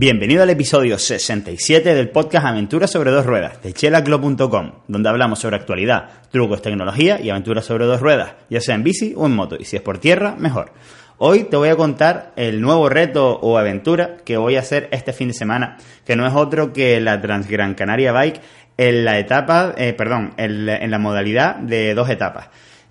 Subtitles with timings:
[0.00, 5.56] Bienvenido al episodio 67 del podcast Aventuras sobre dos ruedas de chelaclo.com, donde hablamos sobre
[5.56, 9.56] actualidad, trucos, tecnología y aventuras sobre dos ruedas, ya sea en bici o en moto,
[9.58, 10.70] y si es por tierra, mejor.
[11.16, 15.12] Hoy te voy a contar el nuevo reto o aventura que voy a hacer este
[15.12, 18.40] fin de semana, que no es otro que la Transgran Canaria Bike
[18.76, 22.50] en la etapa, eh, perdón, en la modalidad de dos etapas.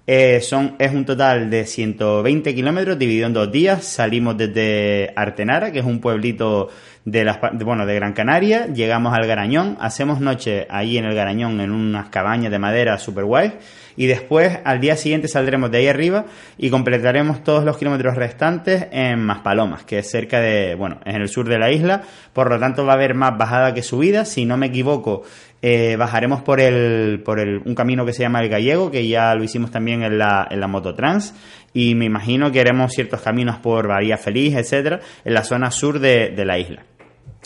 [0.09, 3.84] Eh, son, es un total de 120 kilómetros dividido en dos días.
[3.84, 6.70] Salimos desde Artenara, que es un pueblito
[7.04, 8.67] de, las, bueno, de Gran Canaria.
[8.67, 13.26] Llegamos al Garañón, hacemos noche ahí en el Garañón en unas cabañas de madera super
[13.26, 13.55] guay.
[13.98, 16.26] Y después, al día siguiente, saldremos de ahí arriba
[16.57, 21.21] y completaremos todos los kilómetros restantes en Maspalomas, que es cerca de, bueno, es en
[21.21, 22.04] el sur de la isla.
[22.32, 24.23] Por lo tanto, va a haber más bajada que subida.
[24.23, 25.23] Si no me equivoco,
[25.62, 29.34] eh, bajaremos por el, por el, un camino que se llama el Gallego, que ya
[29.36, 31.34] lo hicimos también en la, en la Mototrans,
[31.74, 36.00] y me imagino que haremos ciertos caminos por Bahía Feliz, etcétera, en la zona sur
[36.00, 36.84] de, de la isla.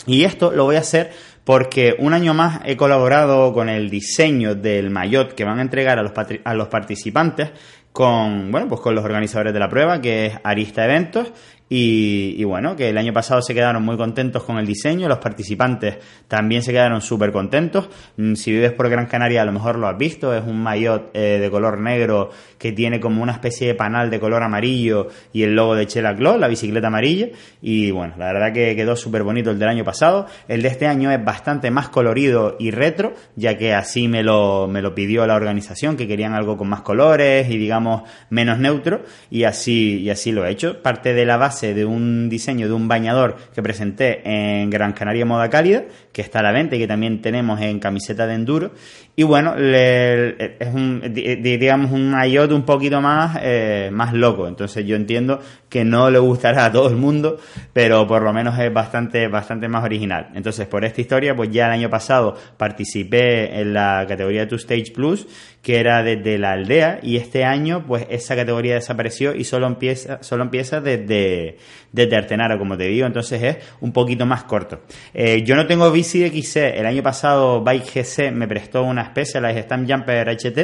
[0.06, 1.10] Y esto lo voy a hacer
[1.44, 5.98] porque un año más he colaborado con el diseño del maillot que van a entregar
[5.98, 6.12] a los,
[6.44, 7.50] a los participantes
[7.92, 11.32] con, bueno, pues con los organizadores de la prueba, que es Arista Eventos,
[11.74, 15.96] y, bueno, que el año pasado se quedaron muy contentos con el diseño, los participantes
[16.28, 17.88] también se quedaron súper contentos.
[18.18, 21.10] Mm, si vives por Gran Canaria a lo mejor lo has visto, es un maillot
[21.14, 22.28] eh, de color negro
[22.58, 26.14] que tiene como una especie de panal de color amarillo y el logo de Chela
[26.14, 27.28] Claw, la bicicleta amarilla.
[27.62, 30.26] Y bueno, la verdad que quedó súper bonito el del año pasado.
[30.48, 34.68] El de este año es bastante más colorido y retro, ya que así me lo,
[34.68, 39.04] me lo pidió la organización, que querían algo con más colores y digamos menos neutro,
[39.30, 40.82] y así, y así lo he hecho.
[40.82, 45.24] Parte de la base de un diseño de un bañador que presenté en Gran Canaria
[45.24, 48.72] Moda Cálida, que está a la venta y que también tenemos en camiseta de enduro.
[49.14, 54.48] Y bueno, es un, digamos, un maillot un poquito más, eh, más loco.
[54.48, 55.40] Entonces yo entiendo
[55.72, 57.38] que no le gustará a todo el mundo,
[57.72, 60.28] pero por lo menos es bastante, bastante más original.
[60.34, 64.92] Entonces, por esta historia, pues ya el año pasado participé en la categoría Two Stage
[64.94, 65.26] Plus,
[65.62, 70.22] que era desde la aldea, y este año, pues esa categoría desapareció y solo empieza,
[70.22, 71.56] solo empieza desde,
[71.90, 74.82] desde Artenara, como te digo, entonces es un poquito más corto.
[75.14, 79.40] Eh, yo no tengo bici XC, el año pasado Bike GC me prestó una especie,
[79.40, 80.58] la Stamp Jumper HT,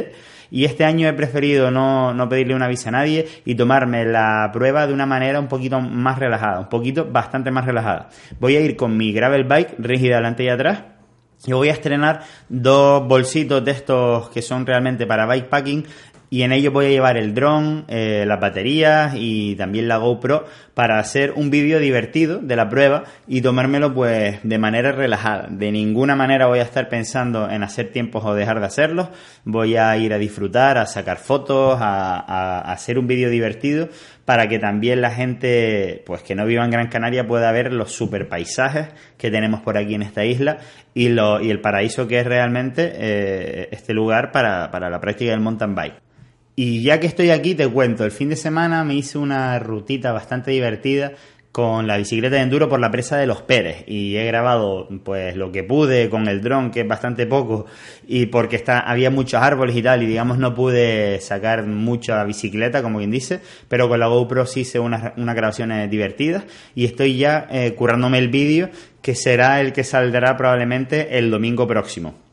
[0.50, 4.50] y este año he preferido no, no pedirle una visa a nadie y tomarme la
[4.52, 8.08] prueba de una manera un poquito más relajada, un poquito bastante más relajada.
[8.40, 10.82] Voy a ir con mi gravel bike rígida delante y atrás
[11.46, 15.84] y voy a estrenar dos bolsitos de estos que son realmente para bikepacking
[16.30, 20.46] y en ello voy a llevar el dron, eh, las baterías y también la GoPro
[20.74, 25.48] para hacer un vídeo divertido de la prueba y tomármelo pues de manera relajada.
[25.50, 29.08] De ninguna manera voy a estar pensando en hacer tiempos o dejar de hacerlos.
[29.44, 33.88] Voy a ir a disfrutar, a sacar fotos, a, hacer un vídeo divertido
[34.24, 37.92] para que también la gente pues que no viva en Gran Canaria pueda ver los
[37.92, 40.58] super paisajes que tenemos por aquí en esta isla
[40.92, 45.30] y, lo, y el paraíso que es realmente eh, este lugar para, para la práctica
[45.30, 46.08] del mountain bike.
[46.60, 50.10] Y ya que estoy aquí, te cuento, el fin de semana me hice una rutita
[50.10, 51.12] bastante divertida
[51.52, 53.84] con la bicicleta de enduro por la presa de los Pérez.
[53.86, 57.66] Y he grabado pues lo que pude con el dron que es bastante poco
[58.08, 62.82] y porque está había muchos árboles y tal y digamos no pude sacar mucha bicicleta
[62.82, 63.38] como quien dice
[63.68, 66.42] pero con la GoPro sí hice unas, unas grabaciones divertidas
[66.74, 68.68] y estoy ya eh, currándome el vídeo
[69.00, 72.27] que será el que saldrá probablemente el domingo próximo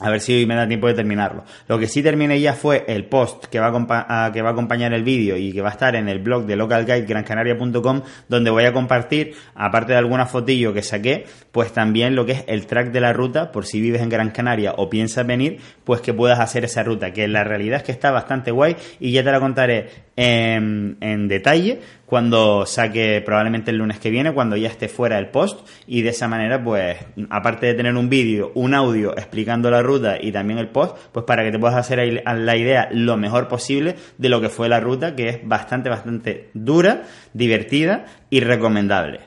[0.00, 1.44] a ver si me da tiempo de terminarlo.
[1.66, 4.92] Lo que sí terminé ya fue el post que va a, que va a acompañar
[4.92, 8.72] el vídeo y que va a estar en el blog de localguidegrancanaria.com donde voy a
[8.72, 13.00] compartir, aparte de alguna fotillo que saqué, pues también lo que es el track de
[13.00, 16.64] la ruta, por si vives en Gran Canaria o piensas venir, pues que puedas hacer
[16.64, 20.07] esa ruta, que la realidad es que está bastante guay y ya te la contaré
[20.20, 25.28] en, en detalle cuando saque probablemente el lunes que viene, cuando ya esté fuera el
[25.28, 26.96] post y de esa manera pues
[27.30, 31.24] aparte de tener un vídeo, un audio explicando la ruta y también el post, pues
[31.24, 34.80] para que te puedas hacer la idea lo mejor posible de lo que fue la
[34.80, 39.20] ruta que es bastante bastante dura, divertida y recomendable.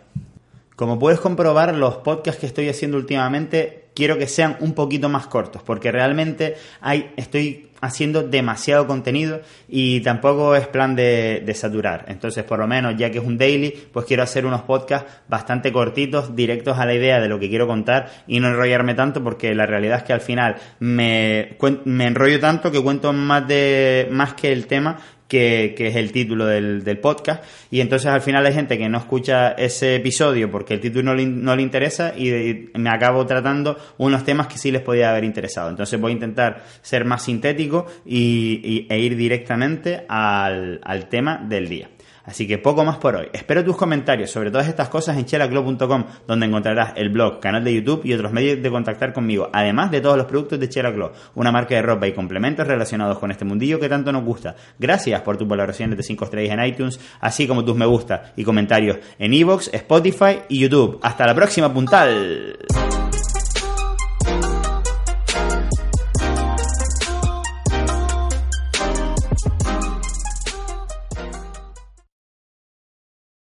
[0.76, 5.28] Como puedes comprobar, los podcasts que estoy haciendo últimamente quiero que sean un poquito más
[5.28, 12.06] cortos, porque realmente hay, estoy haciendo demasiado contenido y tampoco es plan de, saturar.
[12.08, 15.72] Entonces, por lo menos, ya que es un daily, pues quiero hacer unos podcasts bastante
[15.72, 19.54] cortitos, directos a la idea de lo que quiero contar y no enrollarme tanto porque
[19.54, 24.34] la realidad es que al final me, me enrollo tanto que cuento más de, más
[24.34, 24.98] que el tema
[25.32, 27.44] que, es el título del, podcast.
[27.72, 31.56] Y entonces al final hay gente que no escucha ese episodio porque el título no
[31.56, 35.70] le, interesa y, me acabo tratando unos temas que sí les podía haber interesado.
[35.70, 37.71] Entonces voy a intentar ser más sintético
[38.06, 41.90] y, e ir directamente al tema del día.
[42.24, 43.28] Así que poco más por hoy.
[43.34, 47.74] Espero tus comentarios sobre todas estas cosas en chelaclo.com, donde encontrarás el blog, canal de
[47.74, 51.52] YouTube y otros medios de contactar conmigo, además de todos los productos de Chelaclo, una
[51.52, 54.56] marca de ropa y complementos relacionados con este mundillo que tanto nos gusta.
[54.78, 58.44] Gracias por tus valoraciones de 5 estrellas en iTunes, así como tus me gusta y
[58.44, 61.00] comentarios en iVoox, Spotify y YouTube.
[61.02, 62.58] Hasta la próxima, puntal.